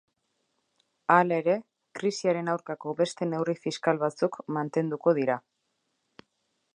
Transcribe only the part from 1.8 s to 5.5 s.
krisiaren aurkako beste neurri fiskal batzuk mantenduko dira.